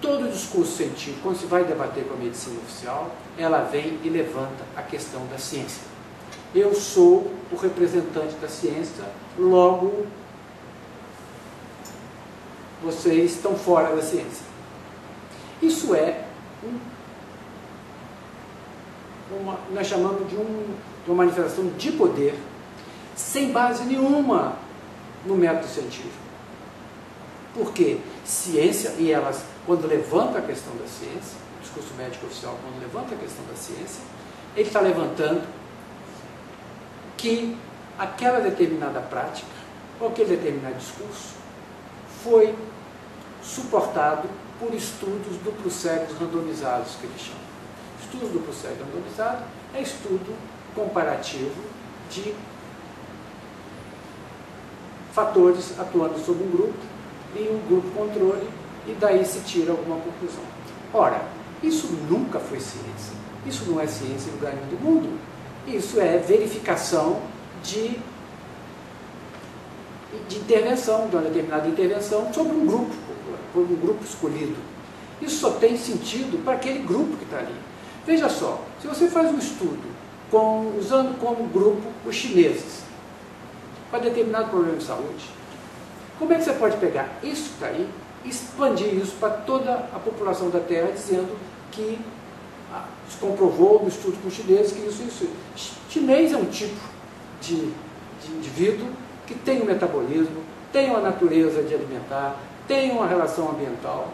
[0.00, 4.64] todo discurso científico, quando se vai debater com a medicina oficial, ela vem e levanta
[4.76, 5.82] a questão da ciência.
[6.54, 9.04] Eu sou o representante da ciência,
[9.38, 10.06] logo
[12.82, 14.44] vocês estão fora da ciência.
[15.62, 16.24] Isso é
[16.64, 16.78] um,
[19.36, 22.34] uma, nós chamamos de, um, de uma manifestação de poder
[23.14, 24.56] sem base nenhuma
[25.24, 26.08] no método científico.
[27.54, 32.80] Porque ciência, e elas, quando levanta a questão da ciência, o discurso médico oficial, quando
[32.80, 34.02] levanta a questão da ciência,
[34.56, 35.46] ele está levantando
[37.16, 37.56] que
[37.96, 39.46] aquela determinada prática,
[40.00, 41.34] ou aquele determinado discurso,
[42.24, 42.52] foi
[43.40, 47.40] suportado por estudos duplo cegos randomizados, que eles chamam.
[48.02, 50.34] Estudos duplo cego randomizado é estudo
[50.74, 51.62] comparativo
[52.10, 52.34] de
[55.12, 56.78] fatores atuando sobre um grupo
[57.36, 60.42] e um grupo controle, e daí se tira alguma conclusão.
[60.92, 61.22] Ora,
[61.62, 63.14] isso nunca foi ciência.
[63.46, 65.18] Isso não é ciência em lugar nenhum do mundo.
[65.66, 67.20] Isso é verificação
[67.62, 67.98] de,
[70.28, 72.94] de intervenção, de uma determinada intervenção sobre um grupo,
[73.52, 74.56] por um grupo escolhido.
[75.20, 77.54] Isso só tem sentido para aquele grupo que está ali.
[78.06, 79.82] Veja só, se você faz um estudo
[80.30, 82.82] com, usando como grupo os chineses,
[83.90, 85.28] para determinado problema de saúde,
[86.18, 87.88] como é que você pode pegar isso que está aí
[88.24, 91.36] expandir isso para toda a população da Terra, dizendo
[91.70, 91.98] que
[92.72, 95.30] ah, se comprovou no estudo com os chineses que isso, isso.
[95.88, 96.80] Chinês é um tipo
[97.40, 98.88] de, de indivíduo
[99.26, 102.36] que tem um metabolismo, tem uma natureza de alimentar,
[102.68, 104.08] tem uma relação ambiental,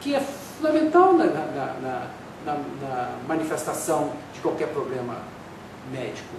[0.00, 2.06] que é fundamental na, na,
[2.44, 5.18] na, na manifestação de qualquer problema
[5.90, 6.34] médico.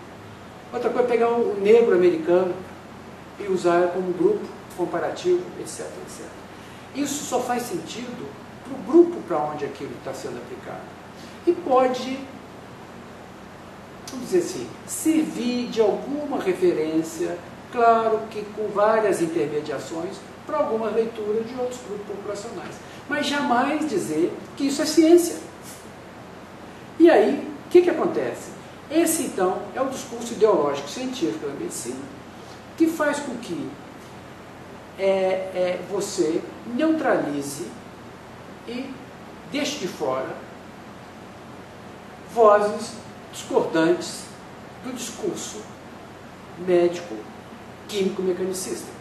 [0.71, 2.53] Outra coisa é pegar o negro americano
[3.39, 6.42] e usar como grupo comparativo, etc, etc.
[6.95, 8.29] Isso só faz sentido
[8.63, 10.81] para o grupo para onde aquilo está sendo aplicado.
[11.45, 12.19] E pode,
[14.09, 17.37] vamos dizer assim, servir de alguma referência,
[17.71, 22.75] claro que com várias intermediações, para alguma leitura de outros grupos populacionais.
[23.09, 25.37] Mas jamais dizer que isso é ciência.
[26.99, 28.51] E aí, o que, que acontece?
[28.91, 31.99] Esse, então, é o discurso ideológico científico da medicina,
[32.77, 33.69] que faz com que
[34.99, 37.67] é, é, você neutralize
[38.67, 38.93] e
[39.51, 40.35] deixe de fora
[42.33, 42.93] vozes
[43.31, 44.25] discordantes
[44.83, 45.61] do discurso
[46.59, 47.15] médico
[47.87, 48.91] químico-mecanicista.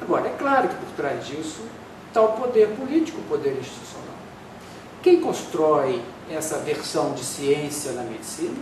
[0.00, 1.62] Agora, é claro que por trás disso
[2.08, 4.14] está o poder político, o poder institucional.
[5.02, 8.56] Quem constrói essa versão de ciência na medicina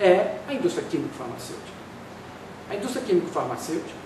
[0.00, 1.72] é a indústria químico-farmacêutica.
[2.70, 4.02] A indústria químico-farmacêutica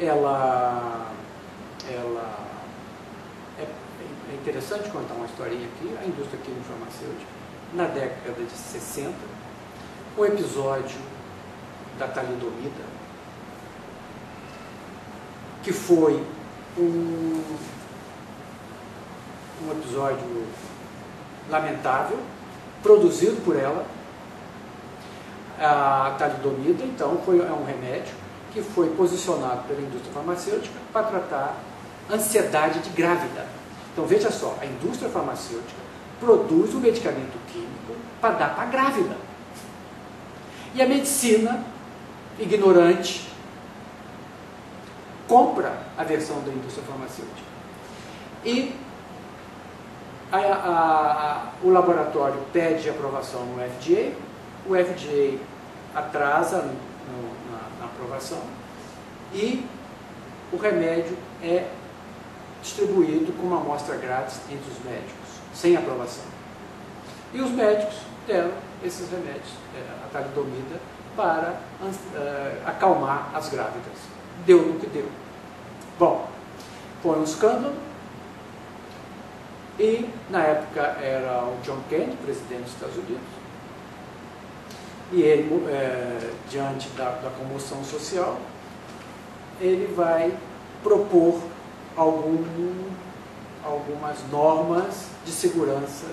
[0.00, 1.12] ela,
[1.90, 2.38] ela
[3.58, 7.30] é, é interessante contar uma historinha aqui, a indústria químico-farmacêutica,
[7.74, 9.12] na década de 60,
[10.16, 10.98] o episódio
[11.98, 12.84] da talidomida,
[15.62, 16.22] que foi
[16.76, 17.42] um,
[19.64, 20.46] um episódio
[21.48, 22.18] lamentável,
[22.82, 23.84] produzido por ela.
[25.58, 28.21] A talidomida, então, foi, é um remédio
[28.52, 31.56] que foi posicionado pela indústria farmacêutica para tratar
[32.10, 33.46] ansiedade de grávida.
[33.92, 35.80] Então veja só, a indústria farmacêutica
[36.20, 39.16] produz um medicamento químico para dar para a grávida.
[40.74, 41.64] E a medicina,
[42.38, 43.28] ignorante,
[45.28, 47.52] compra a versão da indústria farmacêutica.
[48.44, 48.74] E
[50.30, 54.12] a, a, a, o laboratório pede aprovação no FDA,
[54.66, 55.38] o FDA
[55.94, 56.72] atrasa no,
[57.41, 57.41] na
[57.92, 58.42] aprovação
[59.32, 59.64] e
[60.52, 61.68] o remédio é
[62.62, 66.24] distribuído com uma amostra grátis entre os médicos, sem aprovação.
[67.32, 68.52] E os médicos deram
[68.84, 70.80] esses remédios, é, a talidomida,
[71.16, 73.98] para uh, acalmar as grávidas.
[74.46, 75.08] Deu no que deu.
[75.98, 76.26] Bom,
[77.02, 77.74] foi um escândalo.
[79.78, 83.41] E, na época, era o John Kennedy, presidente dos Estados Unidos.
[85.12, 88.40] E ele, é, diante da, da comoção social,
[89.60, 90.34] ele vai
[90.82, 91.40] propor
[91.96, 92.90] algum,
[93.62, 96.06] algumas normas de segurança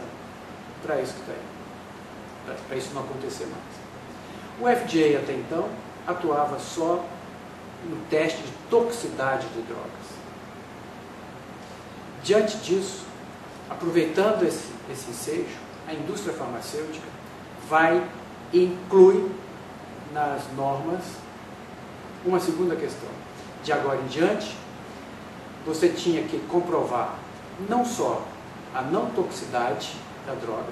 [0.84, 3.80] para isso que está aí, para isso não acontecer mais.
[4.60, 5.70] O FDA até então
[6.06, 7.06] atuava só
[7.86, 9.90] no teste de toxicidade de drogas.
[12.24, 13.06] Diante disso,
[13.70, 15.58] aproveitando esse, esse ensejo,
[15.88, 17.08] a indústria farmacêutica
[17.70, 18.04] vai
[18.54, 19.30] inclui
[20.14, 21.02] nas normas
[22.26, 23.10] uma segunda questão.
[23.64, 24.56] De agora em diante,
[25.66, 27.16] você tinha que comprovar
[27.68, 28.26] não só
[28.74, 30.72] a não toxicidade da droga,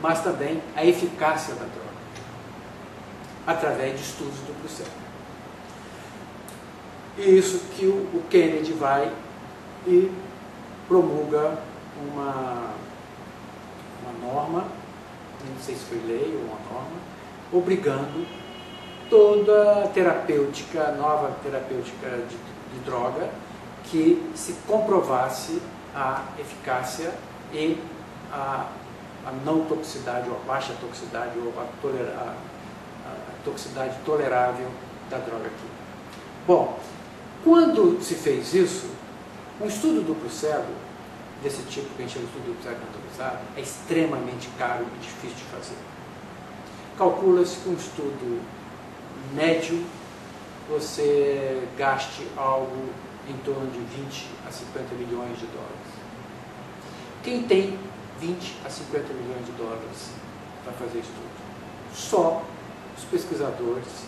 [0.00, 1.94] mas também a eficácia da droga,
[3.46, 5.04] através de estudos do processo.
[7.16, 9.12] E isso que o Kennedy vai
[9.86, 10.10] e
[10.88, 11.58] promulga
[11.96, 12.72] uma,
[14.02, 14.64] uma norma,
[15.48, 16.96] não sei se foi lei ou uma norma,
[17.52, 18.26] obrigando
[19.08, 22.36] toda terapêutica, nova terapêutica de,
[22.74, 23.28] de droga,
[23.84, 25.60] que se comprovasse
[25.94, 27.12] a eficácia
[27.52, 27.78] e
[28.32, 28.66] a,
[29.26, 32.34] a não toxicidade, ou a baixa toxicidade, ou a, tolera, a,
[33.08, 34.68] a toxicidade tolerável
[35.10, 35.84] da droga química.
[36.46, 36.78] Bom,
[37.44, 38.90] quando se fez isso,
[39.60, 40.83] um estudo duplo cego,
[41.42, 45.44] desse tipo que a gente chama de estudo randomizado, é extremamente caro e difícil de
[45.44, 45.76] fazer.
[46.96, 48.42] Calcula-se que um estudo
[49.34, 49.84] médio
[50.68, 52.88] você gaste algo
[53.28, 55.94] em torno de 20 a 50 milhões de dólares.
[57.22, 57.78] Quem tem
[58.20, 60.10] 20 a 50 milhões de dólares
[60.62, 61.34] para fazer estudo?
[61.94, 62.42] Só
[62.96, 64.06] os pesquisadores,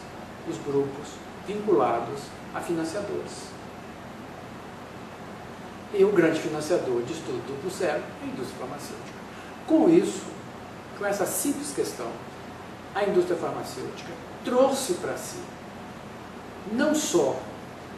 [0.49, 1.09] os grupos
[1.47, 2.21] vinculados
[2.55, 3.56] a financiadores.
[5.99, 9.17] E o grande financiador de estudo duplo cego é a indústria farmacêutica.
[9.67, 10.25] Com isso,
[10.99, 12.09] com essa simples questão,
[12.95, 14.11] a indústria farmacêutica
[14.45, 15.39] trouxe para si
[16.73, 17.37] não só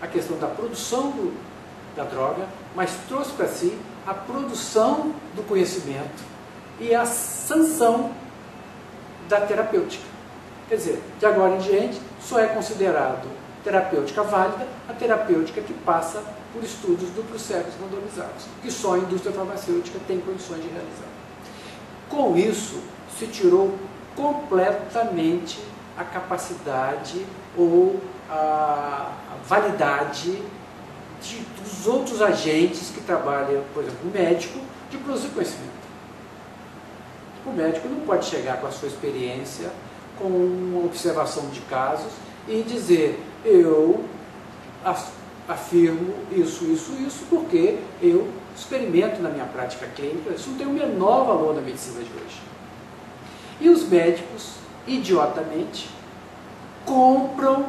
[0.01, 1.35] a questão da produção do,
[1.97, 2.47] da droga,
[2.77, 6.23] mas trouxe para si a produção do conhecimento
[6.81, 8.13] e a sanção
[9.29, 10.05] da terapêutica.
[10.69, 13.29] Quer dizer, de agora em diante, só é considerado
[13.69, 16.23] terapêutica válida a terapêutica que passa
[16.53, 21.09] por estudos duplos cegos randomizados, que só a indústria farmacêutica tem condições de realizar.
[22.09, 22.81] Com isso,
[23.19, 23.75] se tirou
[24.17, 25.61] completamente
[25.99, 27.27] a capacidade
[27.57, 28.01] ou
[28.31, 29.13] a,
[29.47, 30.43] validade
[31.23, 34.59] de, dos outros agentes que trabalham, por exemplo, o médico,
[34.91, 35.79] de produzir conhecimento.
[37.47, 39.71] O médico não pode chegar com a sua experiência,
[40.19, 42.13] com observação de casos
[42.47, 44.05] e dizer eu
[45.49, 50.73] afirmo isso, isso, isso, porque eu experimento na minha prática clínica, isso não tem o
[50.73, 52.43] menor valor na medicina de hoje.
[53.61, 54.55] E os médicos,
[54.87, 55.89] idiotamente,
[56.85, 57.67] compram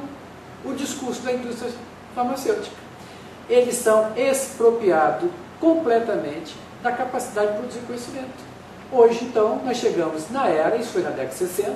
[0.66, 1.72] o discurso da indústria
[2.14, 2.76] farmacêutica.
[3.50, 5.30] Eles são expropriados
[5.60, 8.50] completamente da capacidade de produzir conhecimento.
[8.92, 11.76] Hoje, então, nós chegamos na era, isso foi na década de 60,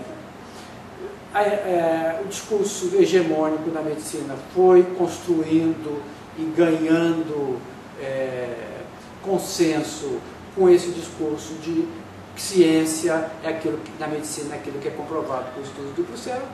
[1.34, 6.02] a, é, o discurso hegemônico na medicina foi construindo
[6.38, 7.60] e ganhando
[8.00, 8.82] é,
[9.24, 10.20] consenso
[10.56, 11.88] com esse discurso de
[12.36, 16.18] que ciência é aquilo que, na medicina é aquilo que é comprovado por estudos do
[16.18, 16.48] cérebro.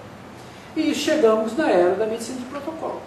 [0.75, 3.01] E chegamos na era da medicina de protocolo.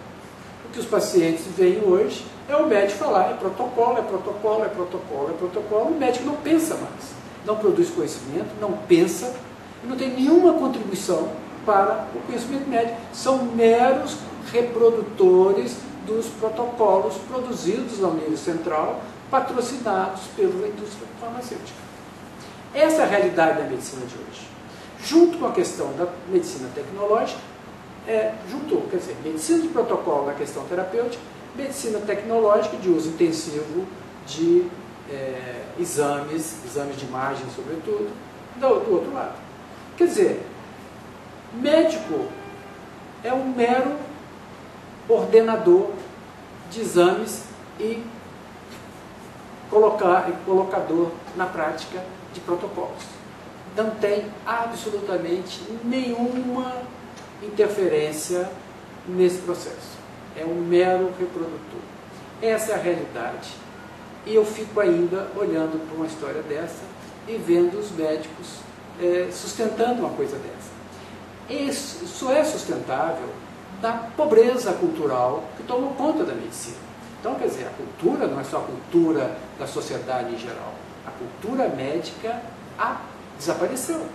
[0.65, 4.69] O que os pacientes veem hoje é o médico falar, é protocolo, é protocolo, é
[4.69, 5.85] protocolo, é protocolo.
[5.91, 7.13] O médico não pensa mais,
[7.45, 9.33] não produz conhecimento, não pensa,
[9.83, 11.29] não tem nenhuma contribuição
[11.65, 12.97] para o conhecimento médico.
[13.13, 14.17] São meros
[14.51, 19.01] reprodutores dos protocolos produzidos ao nível central,
[19.31, 21.79] patrocinados pela indústria farmacêutica.
[22.73, 24.47] Essa é a realidade da medicina de hoje.
[25.03, 27.39] Junto com a questão da medicina tecnológica,
[28.07, 31.21] é, juntou, quer dizer, medicina de protocolo na questão terapêutica,
[31.55, 33.85] medicina tecnológica de uso intensivo
[34.25, 34.65] de
[35.09, 38.11] é, exames, exames de imagem sobretudo,
[38.57, 39.35] do, do outro lado.
[39.97, 40.45] Quer dizer,
[41.53, 42.27] médico
[43.23, 43.95] é um mero
[45.07, 45.91] ordenador
[46.69, 47.43] de exames
[47.79, 48.03] e
[49.69, 53.03] colocar, colocador na prática de protocolos.
[53.75, 56.83] Não tem absolutamente nenhuma
[57.41, 58.49] interferência
[59.07, 59.97] nesse processo.
[60.37, 61.81] É um mero reprodutor.
[62.41, 63.49] Essa é a realidade.
[64.25, 66.83] E eu fico ainda olhando para uma história dessa
[67.27, 68.59] e vendo os médicos
[69.01, 70.82] é, sustentando uma coisa dessa.
[71.49, 73.29] Isso é sustentável
[73.81, 76.77] da pobreza cultural que tomou conta da medicina.
[77.19, 80.73] Então, quer dizer, a cultura não é só a cultura da sociedade em geral.
[81.05, 82.41] A cultura médica
[82.77, 83.01] a,
[83.37, 84.05] desapareceu.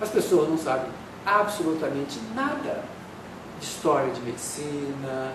[0.00, 0.90] As pessoas não sabem
[1.24, 2.82] absolutamente nada
[3.58, 5.32] de história de medicina,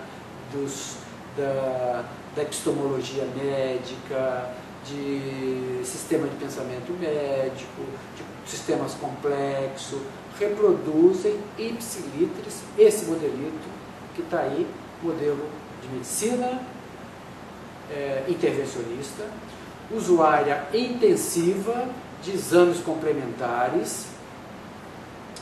[0.52, 0.96] dos,
[1.36, 2.04] da,
[2.34, 4.50] da epistemologia médica,
[4.86, 7.82] de sistema de pensamento médico,
[8.16, 10.00] de sistemas complexos,
[10.38, 13.68] reproduzem ipsilitris esse modelito
[14.14, 14.66] que está aí,
[15.02, 15.48] modelo
[15.82, 16.60] de medicina
[17.90, 19.24] é, intervencionista,
[19.90, 21.88] usuária intensiva
[22.22, 24.06] de exames complementares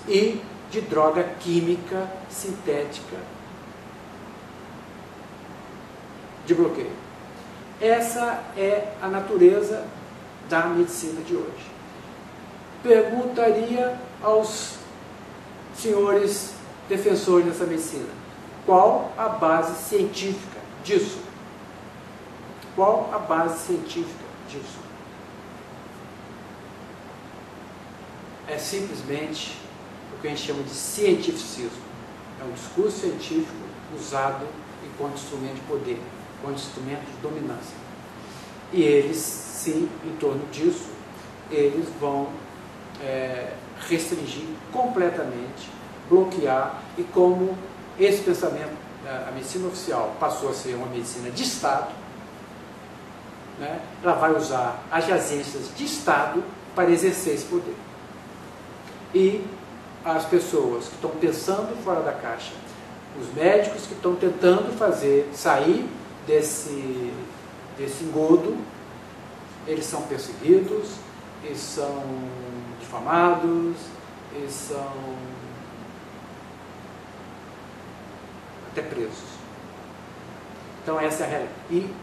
[0.08, 3.16] e de droga química sintética
[6.46, 7.01] de bloqueio.
[7.82, 9.84] Essa é a natureza
[10.48, 11.66] da medicina de hoje.
[12.80, 14.76] Perguntaria aos
[15.74, 16.54] senhores
[16.88, 18.08] defensores dessa medicina,
[18.64, 21.18] qual a base científica disso?
[22.76, 24.78] Qual a base científica disso?
[28.46, 29.58] É simplesmente
[30.16, 31.82] o que a gente chama de cientificismo.
[32.40, 33.56] É um discurso científico
[33.92, 34.46] usado
[34.84, 36.00] enquanto instrumento de poder,
[36.42, 37.76] enquanto instrumento de dominância.
[38.72, 40.88] E eles, sim, em torno disso,
[41.50, 42.28] eles vão
[43.00, 43.52] é,
[43.88, 45.70] restringir completamente,
[46.08, 47.56] bloquear, e como
[47.98, 48.82] esse pensamento,
[49.28, 51.92] a medicina oficial passou a ser uma medicina de Estado,
[53.58, 56.42] né, ela vai usar as agências de Estado
[56.74, 57.74] para exercer esse poder.
[59.14, 59.44] E
[60.04, 62.52] as pessoas que estão pensando fora da caixa,
[63.20, 65.86] os médicos que estão tentando fazer sair
[66.26, 67.12] desse,
[67.76, 68.56] desse engodo,
[69.66, 70.96] eles são perseguidos,
[71.44, 72.02] eles são
[72.80, 73.76] difamados,
[74.34, 74.92] eles são
[78.70, 79.32] até presos.
[80.82, 81.54] Então essa é a realidade.
[81.70, 81.94] E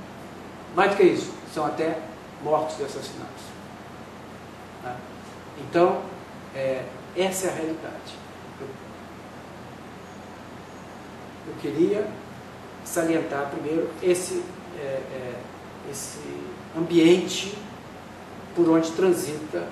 [0.76, 2.00] mais do que isso, são até
[2.44, 3.44] mortos e assassinados.
[4.84, 4.96] Tá?
[5.60, 6.02] Então,
[6.56, 6.86] é,
[7.18, 8.20] essa é a realidade.
[11.48, 12.08] Eu queria
[12.90, 14.44] salientar primeiro esse,
[14.78, 15.36] é, é,
[15.92, 16.20] esse
[16.76, 17.56] ambiente
[18.56, 19.68] por onde transita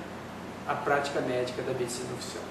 [0.67, 2.43] a prática médica da medicina oficial.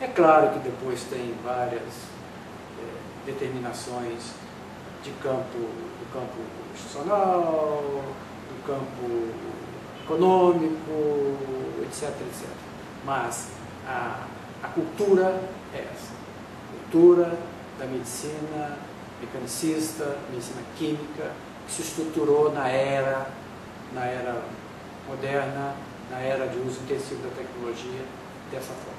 [0.00, 4.32] É claro que depois tem várias é, determinações
[5.02, 6.38] de campo, do campo
[6.74, 8.02] institucional,
[8.48, 9.28] do campo
[10.04, 11.36] econômico,
[11.82, 12.48] etc, etc.
[13.04, 13.48] Mas
[13.86, 14.26] a,
[14.62, 15.40] a cultura
[15.72, 16.12] é essa.
[16.72, 17.38] Cultura
[17.78, 18.87] da medicina
[19.20, 21.32] mecanicista, medicina química,
[21.66, 23.30] que se estruturou na era,
[23.92, 24.42] na era
[25.06, 25.74] moderna,
[26.10, 28.04] na era de uso intensivo da tecnologia,
[28.50, 28.97] dessa forma.